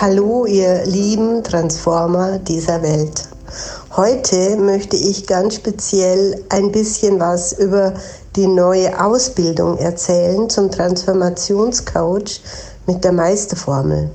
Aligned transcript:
Hallo, 0.00 0.46
ihr 0.46 0.86
lieben 0.86 1.44
Transformer 1.44 2.38
dieser 2.38 2.80
Welt. 2.80 3.28
Heute 3.94 4.56
möchte 4.56 4.96
ich 4.96 5.26
ganz 5.26 5.56
speziell 5.56 6.42
ein 6.48 6.72
bisschen 6.72 7.20
was 7.20 7.52
über 7.52 7.92
die 8.34 8.46
neue 8.46 8.98
Ausbildung 8.98 9.76
erzählen 9.76 10.48
zum 10.48 10.70
Transformationscoach 10.70 12.40
mit 12.86 13.04
der 13.04 13.12
Meisterformel. 13.12 14.10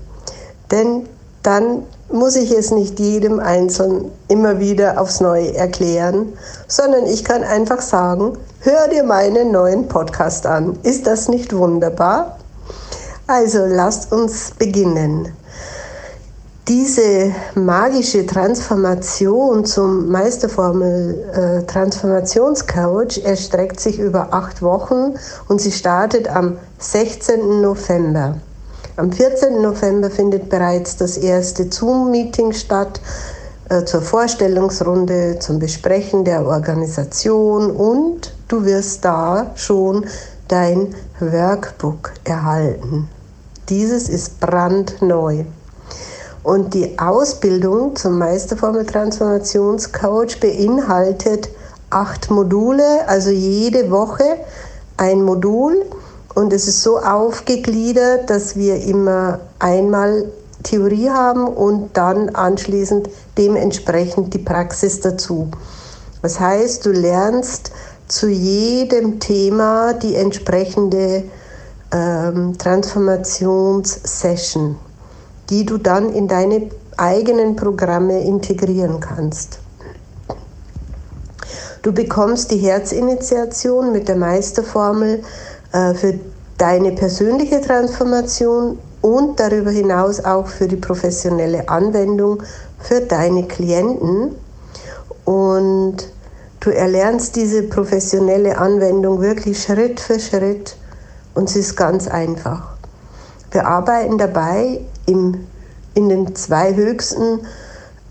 Denn 0.72 1.08
dann 1.44 1.84
muss 2.12 2.36
ich 2.36 2.50
es 2.50 2.72
nicht 2.72 3.00
jedem 3.00 3.40
Einzelnen 3.40 4.10
immer 4.28 4.58
wieder 4.58 5.00
aufs 5.00 5.22
Neue 5.22 5.54
erklären, 5.54 6.34
sondern 6.68 7.06
ich 7.06 7.24
kann 7.24 7.44
einfach 7.44 7.82
sagen, 7.82 8.40
hör 8.62 8.88
dir 8.88 9.04
meinen 9.04 9.52
neuen 9.52 9.88
Podcast 9.88 10.48
an. 10.48 10.80
Ist 10.82 11.06
das 11.06 11.30
nicht 11.30 11.56
wunderbar? 11.56 12.40
Also 13.28 13.60
lasst 13.68 14.12
uns 14.12 14.50
beginnen. 14.58 15.32
Diese 16.68 17.32
magische 17.54 18.26
Transformation 18.26 19.66
zum 19.66 20.10
Meisterformel 20.10 21.62
äh, 21.62 21.64
Transformationscoach 21.68 23.20
erstreckt 23.24 23.80
sich 23.80 24.00
über 24.00 24.34
acht 24.34 24.64
Wochen 24.64 25.14
und 25.48 25.62
sie 25.62 25.72
startet 25.72 26.28
am 26.28 26.58
16. 26.80 27.62
November. 27.62 28.40
Am 28.98 29.12
14. 29.12 29.62
November 29.62 30.10
findet 30.10 30.50
bereits 30.50 30.98
das 30.98 31.18
erste 31.18 31.72
Zoom-Meeting 31.72 32.52
statt 32.52 33.00
äh, 33.70 33.86
zur 33.86 34.02
Vorstellungsrunde, 34.02 35.38
zum 35.38 35.60
Besprechen 35.60 36.26
der 36.26 36.48
Organisation 36.48 37.70
und 37.70 38.34
du 38.48 38.66
wirst 38.66 39.06
da 39.06 39.52
schon 39.54 40.08
dein 40.48 40.96
Workbook 41.20 42.14
erhalten. 42.24 43.08
Dieses 43.70 44.10
ist 44.10 44.40
brandneu. 44.40 45.44
Und 46.46 46.74
die 46.76 46.98
Ausbildung 47.00 47.96
zum 47.96 48.20
Meisterformel 48.20 48.86
Transformationscoach 48.86 50.40
beinhaltet 50.40 51.50
acht 51.90 52.30
Module, 52.30 53.08
also 53.08 53.32
jede 53.32 53.90
Woche 53.90 54.38
ein 54.96 55.24
Modul. 55.24 55.84
Und 56.36 56.54
es 56.54 56.68
ist 56.68 56.84
so 56.84 57.00
aufgegliedert, 57.00 58.30
dass 58.30 58.56
wir 58.56 58.80
immer 58.84 59.40
einmal 59.58 60.26
Theorie 60.62 61.10
haben 61.10 61.48
und 61.48 61.98
dann 61.98 62.30
anschließend 62.30 63.10
dementsprechend 63.40 64.36
die 64.36 64.40
Praxis 64.40 65.02
dazu. 65.02 65.50
Das 66.22 66.40
heißt, 66.40 66.86
du 66.86 66.92
lernst 66.92 67.72
zu 68.08 68.28
jedem 68.28 69.20
Thema 69.20 69.94
die 69.94 70.14
entsprechende 70.14 71.24
ähm, 71.92 72.56
Transformationssession 72.56 74.78
die 75.50 75.66
du 75.66 75.78
dann 75.78 76.12
in 76.14 76.28
deine 76.28 76.70
eigenen 76.98 77.56
Programme 77.56 78.22
integrieren 78.22 79.00
kannst. 79.00 79.60
Du 81.82 81.92
bekommst 81.92 82.50
die 82.50 82.58
Herzinitiation 82.58 83.92
mit 83.92 84.08
der 84.08 84.16
Meisterformel 84.16 85.22
äh, 85.72 85.94
für 85.94 86.20
deine 86.58 86.94
persönliche 86.94 87.62
Transformation 87.62 88.80
und 89.02 89.40
darüber 89.40 89.70
hinaus 89.70 90.24
auch 90.24 90.48
für 90.48 90.68
die 90.68 90.78
professionelle 90.78 91.70
Anwendung 91.70 92.42
für 92.80 93.02
deine 93.02 93.44
Klienten. 93.48 94.36
Und 95.26 95.98
du 96.60 96.70
erlernst 96.72 97.36
diese 97.36 97.64
professionelle 97.64 98.58
Anwendung 98.58 99.22
wirklich 99.22 99.62
Schritt 99.62 100.00
für 100.00 100.20
Schritt 100.20 100.76
und 101.36 101.50
sie 101.50 101.60
ist 101.60 101.76
ganz 101.76 102.08
einfach. 102.08 102.76
Wir 103.52 103.68
arbeiten 103.68 104.18
dabei 104.18 104.82
im, 105.06 105.48
in 105.94 106.10
den 106.10 106.36
zwei 106.36 106.76
höchsten 106.76 107.40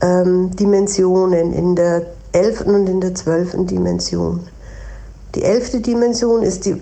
ähm, 0.00 0.50
Dimensionen, 0.56 1.52
in 1.52 1.76
der 1.76 2.06
elften 2.32 2.74
und 2.74 2.88
in 2.88 3.00
der 3.00 3.14
zwölften 3.14 3.66
Dimension. 3.66 4.40
Die 5.34 5.42
elfte 5.42 5.80
Dimension 5.80 6.42
ist, 6.42 6.64
die 6.64 6.80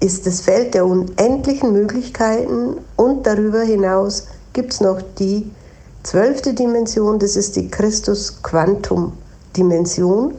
ist 0.00 0.26
das 0.26 0.40
Feld 0.40 0.74
der 0.74 0.86
unendlichen 0.86 1.72
Möglichkeiten 1.72 2.78
und 2.96 3.26
darüber 3.26 3.62
hinaus 3.62 4.26
gibt 4.52 4.72
es 4.72 4.80
noch 4.80 5.00
die 5.18 5.50
zwölfte 6.02 6.54
Dimension, 6.54 7.18
das 7.18 7.36
ist 7.36 7.56
die 7.56 7.68
Christus-Quantum-Dimension. 7.68 10.34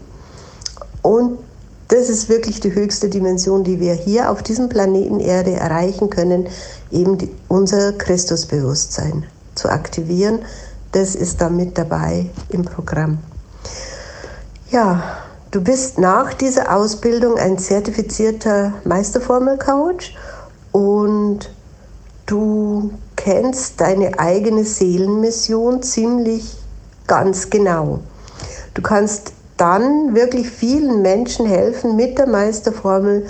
Und 1.01 1.39
das 1.88 2.09
ist 2.09 2.28
wirklich 2.28 2.59
die 2.59 2.74
höchste 2.74 3.09
Dimension, 3.09 3.64
die 3.64 3.80
wir 3.80 3.94
hier 3.94 4.30
auf 4.30 4.44
diesem 4.44 4.68
Planeten 4.68 5.20
Erde 5.20 5.53
erreichen 5.53 6.09
können, 6.09 6.48
eben 6.92 7.18
die, 7.18 7.30
unser 7.48 7.94
Christusbewusstsein 7.94 9.25
zu 9.56 9.70
aktivieren. 9.70 10.40
Das 10.92 11.16
ist 11.16 11.42
da 11.42 11.50
mit 11.50 11.78
dabei 11.78 12.30
im 12.50 12.66
Programm. 12.66 13.20
Ja, 14.70 15.02
du 15.52 15.62
bist 15.62 15.98
nach 15.98 16.34
dieser 16.34 16.75
Ausbildung 16.75 17.38
ein 17.38 17.58
zertifizierter 17.58 18.74
Meisterformelcoach 18.84 20.16
und 20.74 21.50
du 22.25 22.92
kennst 23.16 23.80
deine 23.80 24.19
eigene 24.19 24.66
Seelenmission 24.66 25.81
ziemlich 25.81 26.58
ganz 27.08 27.50
genau. 27.50 28.00
Du 28.74 28.81
kannst 28.81 29.31
dann 29.57 30.16
wirklich 30.16 30.50
vielen 30.50 31.01
Menschen 31.01 31.45
helfen, 31.45 31.95
mit 31.95 32.18
der 32.18 32.28
Meisterformel 32.28 33.28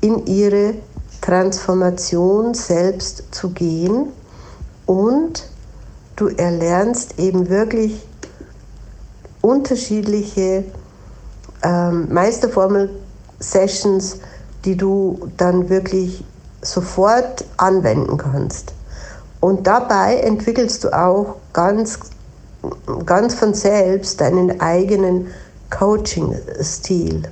in 0.00 0.26
ihre 0.26 0.74
Transformation 1.20 2.54
selbst 2.54 3.24
zu 3.32 3.50
gehen 3.50 4.08
und 4.86 5.48
du 6.16 6.28
erlernst 6.28 7.18
eben 7.18 7.48
wirklich 7.48 8.04
unterschiedliche 9.42 10.64
ähm, 11.62 12.12
Meisterformel-Sessions, 12.12 14.18
die 14.64 14.76
du 14.76 15.28
dann 15.36 15.68
wirklich 15.68 16.24
sofort 16.62 17.44
anwenden 17.56 18.16
kannst. 18.16 18.72
Und 19.40 19.66
dabei 19.66 20.16
entwickelst 20.16 20.84
du 20.84 20.96
auch 20.96 21.36
ganz, 21.52 21.98
ganz 23.04 23.34
von 23.34 23.54
selbst 23.54 24.20
deinen 24.20 24.60
eigenen 24.60 25.26
Coaching-Stil. 25.70 27.22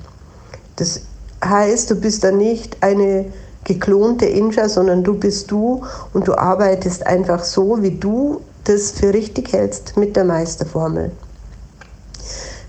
Das 0.75 1.01
heißt, 1.43 1.91
du 1.91 1.95
bist 1.95 2.23
dann 2.23 2.37
nicht 2.37 2.77
eine 2.81 3.31
geklonte 3.63 4.25
Inja, 4.25 4.69
sondern 4.69 5.03
du 5.03 5.15
bist 5.15 5.51
du 5.51 5.83
und 6.13 6.27
du 6.27 6.37
arbeitest 6.37 7.05
einfach 7.05 7.43
so, 7.43 7.81
wie 7.81 7.97
du 7.97 8.41
das 8.63 8.91
für 8.91 9.13
richtig 9.13 9.53
hältst 9.53 9.97
mit 9.97 10.15
der 10.15 10.23
Meisterformel. 10.23 11.11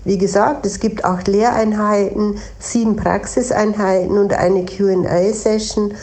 Wie 0.03 0.17
gesagt, 0.17 0.65
es 0.65 0.79
gibt 0.79 1.03
acht 1.03 1.27
Lehreinheiten, 1.27 2.37
sieben 2.59 2.95
Praxiseinheiten 2.95 4.17
und 4.17 4.33
eine 4.33 4.63
QA-Session 4.63 5.93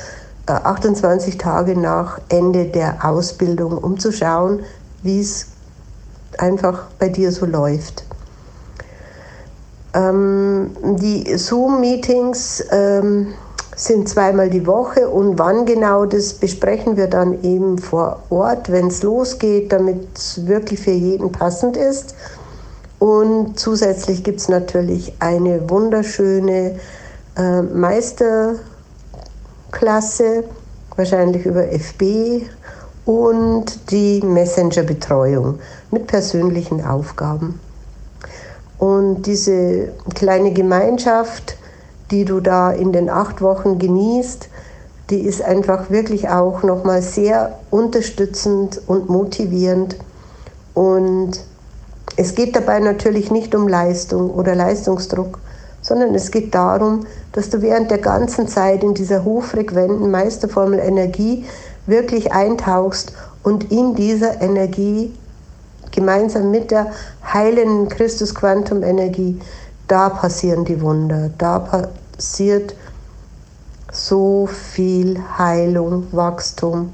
28 0.46 1.34
äh, 1.34 1.38
Tage 1.38 1.78
nach 1.78 2.20
Ende 2.28 2.66
der 2.66 3.02
Ausbildung, 3.02 3.78
um 3.78 3.98
zu 3.98 4.12
schauen, 4.12 4.60
wie 5.02 5.20
es 5.20 5.46
einfach 6.38 6.86
bei 6.98 7.08
dir 7.08 7.32
so 7.32 7.46
läuft. 7.46 8.04
Ähm, 9.94 10.70
die 10.96 11.36
Zoom-Meetings 11.36 12.64
ähm, 12.70 13.34
sind 13.76 14.08
zweimal 14.08 14.50
die 14.50 14.66
Woche 14.66 15.08
und 15.08 15.38
wann 15.38 15.66
genau 15.66 16.04
das 16.04 16.34
besprechen 16.34 16.96
wir 16.96 17.08
dann 17.08 17.42
eben 17.42 17.78
vor 17.78 18.22
Ort, 18.30 18.70
wenn 18.70 18.88
es 18.88 19.02
losgeht, 19.02 19.72
damit 19.72 20.16
es 20.16 20.46
wirklich 20.46 20.80
für 20.80 20.90
jeden 20.90 21.32
passend 21.32 21.76
ist. 21.76 22.14
Und 22.98 23.58
zusätzlich 23.58 24.24
gibt 24.24 24.40
es 24.40 24.48
natürlich 24.48 25.12
eine 25.18 25.68
wunderschöne 25.68 26.78
äh, 27.36 27.62
Meisterklasse, 27.62 30.44
wahrscheinlich 30.96 31.44
über 31.44 31.70
FB 31.70 32.46
und 33.04 33.90
die 33.90 34.22
Messenger-Betreuung 34.22 35.58
mit 35.90 36.06
persönlichen 36.06 36.82
Aufgaben. 36.84 37.60
Und 38.78 39.22
diese 39.22 39.92
kleine 40.14 40.52
Gemeinschaft, 40.52 41.56
die 42.10 42.24
du 42.24 42.40
da 42.40 42.70
in 42.72 42.92
den 42.92 43.08
acht 43.08 43.40
Wochen 43.40 43.78
genießt, 43.78 44.48
die 45.10 45.20
ist 45.20 45.42
einfach 45.42 45.90
wirklich 45.90 46.28
auch 46.28 46.62
nochmal 46.62 47.02
sehr 47.02 47.58
unterstützend 47.70 48.80
und 48.86 49.08
motivierend. 49.08 49.96
Und 50.74 51.40
Es 52.16 52.34
geht 52.36 52.54
dabei 52.54 52.78
natürlich 52.78 53.30
nicht 53.30 53.54
um 53.54 53.66
Leistung 53.66 54.30
oder 54.30 54.54
Leistungsdruck, 54.54 55.40
sondern 55.82 56.14
es 56.14 56.30
geht 56.30 56.54
darum, 56.54 57.06
dass 57.32 57.50
du 57.50 57.60
während 57.60 57.90
der 57.90 57.98
ganzen 57.98 58.46
Zeit 58.46 58.84
in 58.84 58.94
dieser 58.94 59.24
hochfrequenten 59.24 60.10
Meisterformel 60.10 60.78
Energie 60.78 61.44
wirklich 61.86 62.32
eintauchst 62.32 63.12
und 63.42 63.72
in 63.72 63.94
dieser 63.96 64.40
Energie 64.40 65.12
gemeinsam 65.94 66.50
mit 66.50 66.70
der 66.70 66.90
heilenden 67.22 67.88
Christus 67.88 68.34
Quantum 68.34 68.82
Energie, 68.82 69.40
da 69.86 70.08
passieren 70.08 70.64
die 70.64 70.80
Wunder, 70.80 71.30
da 71.38 71.58
passiert 71.60 72.74
so 73.92 74.46
viel 74.46 75.22
Heilung, 75.38 76.06
Wachstum, 76.10 76.92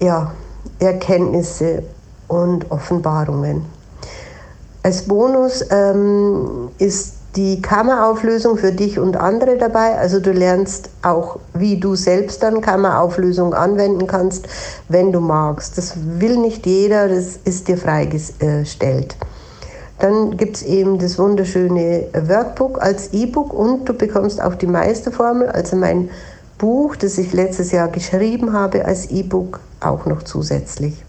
ja, 0.00 0.32
Erkenntnisse 0.80 1.84
und 2.26 2.70
Offenbarungen. 2.70 3.64
Als 4.82 5.02
Bonus 5.02 5.64
ähm, 5.70 6.70
ist 6.78 7.17
die 7.38 7.62
Kammerauflösung 7.62 8.58
für 8.58 8.72
dich 8.72 8.98
und 8.98 9.16
andere 9.16 9.56
dabei. 9.58 9.96
Also 9.96 10.18
du 10.18 10.32
lernst 10.32 10.90
auch, 11.02 11.38
wie 11.54 11.78
du 11.78 11.94
selbst 11.94 12.42
dann 12.42 12.60
Kammerauflösung 12.60 13.54
anwenden 13.54 14.08
kannst, 14.08 14.48
wenn 14.88 15.12
du 15.12 15.20
magst. 15.20 15.78
Das 15.78 15.94
will 15.96 16.36
nicht 16.36 16.66
jeder, 16.66 17.08
das 17.08 17.38
ist 17.44 17.68
dir 17.68 17.78
freigestellt. 17.78 19.16
Dann 20.00 20.36
gibt 20.36 20.56
es 20.56 20.62
eben 20.62 20.98
das 20.98 21.16
wunderschöne 21.16 22.06
Workbook 22.12 22.82
als 22.82 23.12
E-Book 23.12 23.52
und 23.52 23.88
du 23.88 23.94
bekommst 23.94 24.42
auch 24.42 24.56
die 24.56 24.66
Meisterformel, 24.66 25.48
also 25.48 25.76
mein 25.76 26.10
Buch, 26.58 26.96
das 26.96 27.18
ich 27.18 27.32
letztes 27.32 27.70
Jahr 27.70 27.86
geschrieben 27.86 28.52
habe 28.52 28.84
als 28.84 29.12
E-Book, 29.12 29.60
auch 29.78 30.06
noch 30.06 30.24
zusätzlich. 30.24 31.04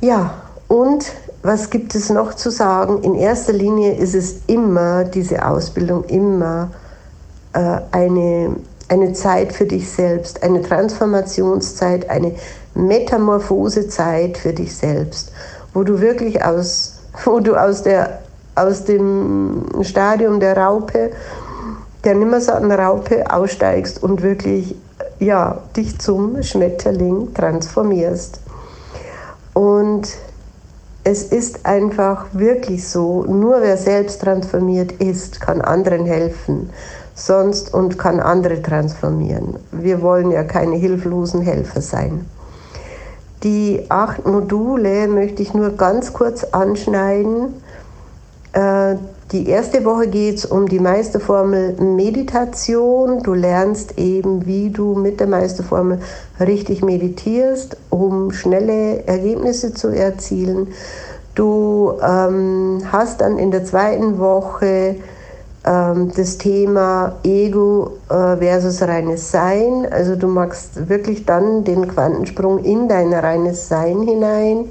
Ja, 0.00 0.34
und 0.68 1.04
was 1.44 1.68
gibt 1.68 1.94
es 1.94 2.08
noch 2.08 2.34
zu 2.34 2.50
sagen? 2.50 3.02
In 3.02 3.14
erster 3.14 3.52
Linie 3.52 3.94
ist 3.94 4.14
es 4.14 4.36
immer, 4.46 5.04
diese 5.04 5.46
Ausbildung, 5.46 6.04
immer 6.04 6.70
äh, 7.52 7.80
eine, 7.92 8.56
eine 8.88 9.12
Zeit 9.12 9.52
für 9.52 9.66
dich 9.66 9.90
selbst, 9.90 10.42
eine 10.42 10.62
Transformationszeit, 10.62 12.08
eine 12.08 12.34
Metamorphosezeit 12.74 14.38
für 14.38 14.54
dich 14.54 14.74
selbst, 14.74 15.32
wo 15.74 15.82
du 15.82 16.00
wirklich 16.00 16.42
aus, 16.42 17.00
wo 17.26 17.40
du 17.40 17.56
aus, 17.56 17.82
der, 17.82 18.20
aus 18.54 18.84
dem 18.84 19.66
Stadium 19.82 20.40
der 20.40 20.56
Raupe, 20.56 21.10
der 22.04 22.14
nimmersatten 22.14 22.72
Raupe 22.72 23.30
aussteigst 23.30 24.02
und 24.02 24.22
wirklich 24.22 24.74
ja, 25.18 25.60
dich 25.76 25.98
zum 25.98 26.42
Schmetterling 26.42 27.34
transformierst. 27.34 28.40
Und 29.52 30.08
es 31.04 31.22
ist 31.22 31.66
einfach 31.66 32.26
wirklich 32.32 32.88
so, 32.88 33.24
nur 33.24 33.60
wer 33.60 33.76
selbst 33.76 34.22
transformiert 34.22 34.92
ist, 34.92 35.38
kann 35.38 35.60
anderen 35.60 36.06
helfen, 36.06 36.70
sonst 37.14 37.74
und 37.74 37.98
kann 37.98 38.20
andere 38.20 38.62
transformieren. 38.62 39.56
Wir 39.70 40.00
wollen 40.00 40.30
ja 40.30 40.44
keine 40.44 40.76
hilflosen 40.76 41.42
Helfer 41.42 41.82
sein. 41.82 42.24
Die 43.42 43.84
acht 43.90 44.26
Module 44.26 45.06
möchte 45.06 45.42
ich 45.42 45.52
nur 45.52 45.76
ganz 45.76 46.14
kurz 46.14 46.44
anschneiden. 46.44 47.62
Äh, 48.54 48.96
die 49.32 49.48
erste 49.48 49.84
Woche 49.84 50.06
geht 50.06 50.36
es 50.36 50.46
um 50.46 50.68
die 50.68 50.78
Meisterformel 50.78 51.74
Meditation. 51.80 53.20
Du 53.22 53.34
lernst 53.34 53.98
eben, 53.98 54.46
wie 54.46 54.70
du 54.70 54.94
mit 54.94 55.18
der 55.18 55.26
Meisterformel 55.26 55.98
richtig 56.38 56.82
meditierst, 56.82 57.76
um 57.90 58.30
schnelle 58.30 59.04
Ergebnisse 59.06 59.74
zu 59.74 59.88
erzielen. 59.88 60.68
Du 61.34 61.94
ähm, 62.00 62.82
hast 62.92 63.22
dann 63.22 63.38
in 63.38 63.50
der 63.50 63.64
zweiten 63.64 64.20
Woche 64.20 64.96
ähm, 65.66 66.12
das 66.14 66.38
Thema 66.38 67.16
Ego 67.24 67.94
äh, 68.08 68.36
versus 68.36 68.82
reines 68.82 69.32
Sein. 69.32 69.88
Also 69.90 70.14
du 70.14 70.28
machst 70.28 70.88
wirklich 70.88 71.26
dann 71.26 71.64
den 71.64 71.88
Quantensprung 71.88 72.62
in 72.62 72.86
dein 72.86 73.12
reines 73.12 73.68
Sein 73.68 74.02
hinein 74.02 74.68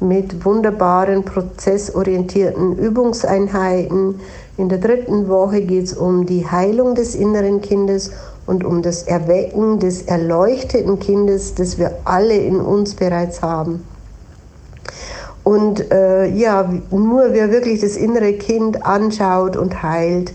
mit 0.00 0.44
wunderbaren 0.44 1.24
prozessorientierten 1.24 2.76
Übungseinheiten. 2.76 4.20
In 4.56 4.68
der 4.68 4.78
dritten 4.78 5.28
Woche 5.28 5.62
geht 5.62 5.84
es 5.84 5.94
um 5.94 6.26
die 6.26 6.46
Heilung 6.50 6.94
des 6.94 7.14
inneren 7.14 7.60
Kindes 7.60 8.10
und 8.46 8.64
um 8.64 8.82
das 8.82 9.02
Erwecken 9.02 9.78
des 9.78 10.02
erleuchteten 10.02 10.98
Kindes, 10.98 11.54
das 11.54 11.78
wir 11.78 11.98
alle 12.04 12.36
in 12.36 12.60
uns 12.60 12.94
bereits 12.94 13.42
haben. 13.42 13.84
Und 15.42 15.92
äh, 15.92 16.26
ja, 16.26 16.68
nur 16.90 17.32
wer 17.32 17.50
wirklich 17.52 17.80
das 17.80 17.96
innere 17.96 18.32
Kind 18.32 18.84
anschaut 18.84 19.56
und 19.56 19.82
heilt, 19.82 20.32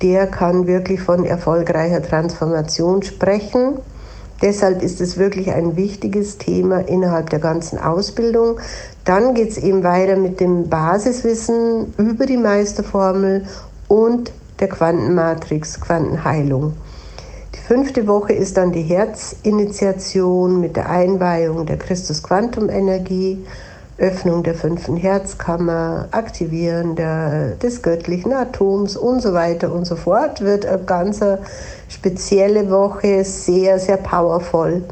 der 0.00 0.26
kann 0.26 0.66
wirklich 0.66 1.00
von 1.00 1.24
erfolgreicher 1.24 2.02
Transformation 2.02 3.02
sprechen. 3.02 3.74
Deshalb 4.40 4.82
ist 4.82 5.00
es 5.00 5.18
wirklich 5.18 5.50
ein 5.50 5.76
wichtiges 5.76 6.38
Thema 6.38 6.78
innerhalb 6.88 7.30
der 7.30 7.40
ganzen 7.40 7.78
Ausbildung. 7.78 8.60
Dann 9.04 9.34
geht 9.34 9.50
es 9.50 9.58
eben 9.58 9.82
weiter 9.82 10.16
mit 10.16 10.38
dem 10.38 10.68
Basiswissen 10.68 11.92
über 11.96 12.24
die 12.24 12.36
Meisterformel 12.36 13.46
und 13.88 14.32
der 14.60 14.68
Quantenmatrix, 14.68 15.80
Quantenheilung. 15.80 16.74
Die 17.54 17.58
fünfte 17.58 18.06
Woche 18.06 18.32
ist 18.32 18.56
dann 18.56 18.72
die 18.72 18.82
Herzinitiation 18.82 20.60
mit 20.60 20.76
der 20.76 20.88
Einweihung 20.88 21.66
der 21.66 21.76
Christus-Quantum-Energie. 21.76 23.44
Öffnung 23.98 24.44
der 24.44 24.54
fünften 24.54 24.96
Herzkammer, 24.96 26.06
Aktivieren 26.12 26.94
der, 26.94 27.56
des 27.56 27.82
göttlichen 27.82 28.32
Atoms 28.32 28.96
und 28.96 29.20
so 29.20 29.34
weiter 29.34 29.72
und 29.72 29.86
so 29.86 29.96
fort, 29.96 30.40
wird 30.40 30.64
eine 30.66 30.84
ganz 30.84 31.20
spezielle 31.88 32.70
Woche, 32.70 33.24
sehr, 33.24 33.80
sehr 33.80 33.96
powerful. 33.96 34.84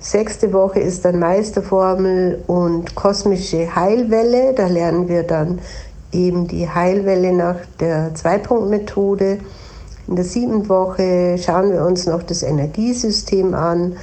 Sechste 0.00 0.52
Woche 0.52 0.80
ist 0.80 1.04
dann 1.04 1.20
Meisterformel 1.20 2.42
und 2.48 2.96
kosmische 2.96 3.76
Heilwelle. 3.76 4.52
Da 4.54 4.66
lernen 4.66 5.08
wir 5.08 5.22
dann 5.22 5.60
eben 6.10 6.48
die 6.48 6.68
Heilwelle 6.68 7.32
nach 7.32 7.58
der 7.78 8.12
Zweipunktmethode. 8.12 9.38
In 10.08 10.16
der 10.16 10.24
siebten 10.24 10.68
Woche 10.68 11.38
schauen 11.38 11.72
wir 11.72 11.84
uns 11.84 12.06
noch 12.06 12.24
das 12.24 12.42
Energiesystem 12.42 13.54
an 13.54 13.96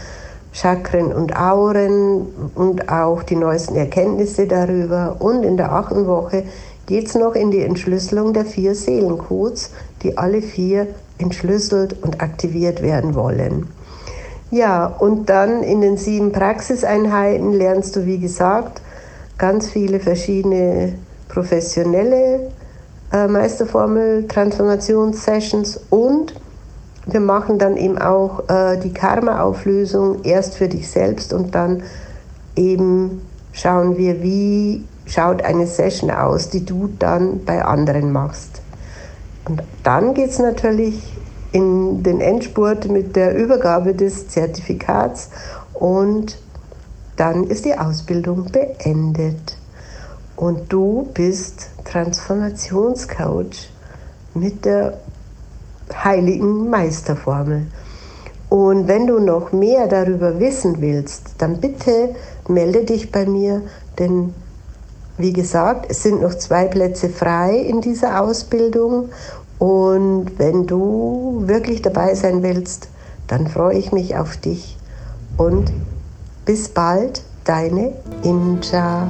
Chakren 0.59 1.13
und 1.13 1.37
Auren 1.37 2.27
und 2.53 2.89
auch 2.89 3.23
die 3.23 3.37
neuesten 3.37 3.75
Erkenntnisse 3.75 4.45
darüber. 4.45 5.15
Und 5.19 5.43
in 5.43 5.55
der 5.55 5.71
achten 5.71 6.05
Woche 6.05 6.43
geht 6.85 7.07
es 7.07 7.15
noch 7.15 7.33
in 7.35 7.49
die 7.49 7.61
Entschlüsselung 7.61 8.33
der 8.33 8.43
vier 8.43 8.75
Seelencodes, 8.75 9.71
die 10.03 10.17
alle 10.17 10.41
vier 10.41 10.87
entschlüsselt 11.17 12.03
und 12.03 12.21
aktiviert 12.21 12.81
werden 12.81 13.15
wollen. 13.15 13.67
Ja, 14.51 14.87
und 14.87 15.29
dann 15.29 15.63
in 15.63 15.79
den 15.79 15.95
sieben 15.95 16.31
Praxiseinheiten 16.33 17.53
lernst 17.53 17.95
du, 17.95 18.05
wie 18.05 18.17
gesagt, 18.17 18.81
ganz 19.37 19.69
viele 19.69 20.01
verschiedene 20.01 20.93
professionelle 21.29 22.51
äh, 23.13 23.27
Meisterformel 23.27 24.27
Transformationssessions 24.27 25.79
und 25.89 26.33
wir 27.05 27.19
machen 27.19 27.57
dann 27.57 27.77
eben 27.77 27.97
auch 27.97 28.49
äh, 28.49 28.77
die 28.77 28.93
Karma-Auflösung 28.93 30.23
erst 30.23 30.55
für 30.55 30.67
dich 30.67 30.89
selbst 30.89 31.33
und 31.33 31.55
dann 31.55 31.83
eben 32.55 33.21
schauen 33.51 33.97
wir, 33.97 34.21
wie 34.21 34.85
schaut 35.05 35.41
eine 35.41 35.65
Session 35.65 36.11
aus, 36.11 36.49
die 36.49 36.65
du 36.65 36.89
dann 36.99 37.43
bei 37.45 37.63
anderen 37.63 38.11
machst. 38.11 38.61
Und 39.47 39.63
dann 39.83 40.13
geht 40.13 40.29
es 40.29 40.39
natürlich 40.39 41.01
in 41.51 42.03
den 42.03 42.21
Endspurt 42.21 42.87
mit 42.89 43.15
der 43.15 43.35
Übergabe 43.35 43.95
des 43.95 44.27
Zertifikats 44.27 45.29
und 45.73 46.37
dann 47.15 47.45
ist 47.45 47.65
die 47.65 47.77
Ausbildung 47.77 48.51
beendet. 48.51 49.57
Und 50.35 50.71
du 50.71 51.09
bist 51.13 51.69
Transformationscoach 51.85 53.69
mit 54.35 54.63
der 54.63 54.99
heiligen 55.93 56.69
Meisterformel. 56.69 57.67
Und 58.49 58.87
wenn 58.87 59.05
du 59.05 59.19
noch 59.19 59.51
mehr 59.51 59.87
darüber 59.87 60.39
wissen 60.39 60.81
willst, 60.81 61.35
dann 61.37 61.59
bitte 61.59 62.15
melde 62.47 62.83
dich 62.83 63.11
bei 63.11 63.25
mir, 63.25 63.61
denn 63.99 64.33
wie 65.19 65.33
gesagt, 65.33 65.85
es 65.89 66.01
sind 66.01 66.21
noch 66.21 66.33
zwei 66.33 66.65
Plätze 66.65 67.09
frei 67.09 67.57
in 67.57 67.81
dieser 67.81 68.21
Ausbildung. 68.21 69.09
Und 69.59 70.39
wenn 70.39 70.65
du 70.65 71.43
wirklich 71.45 71.81
dabei 71.81 72.15
sein 72.15 72.41
willst, 72.41 72.87
dann 73.27 73.47
freue 73.47 73.77
ich 73.77 73.91
mich 73.91 74.15
auf 74.15 74.37
dich. 74.37 74.77
Und 75.37 75.71
bis 76.45 76.69
bald, 76.69 77.21
deine 77.43 77.93
Inja. 78.23 79.09